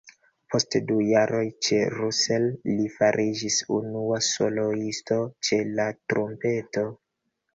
Post 0.51 0.75
du 0.91 0.95
jaroj 1.07 1.41
ĉe 1.65 1.77
Russell 1.95 2.47
li 2.79 2.87
fariĝis 2.95 3.59
unua 3.79 4.19
soloisto 4.29 5.19
ĉe 5.49 5.63
la 5.81 5.85
trumpeto. 6.13 6.87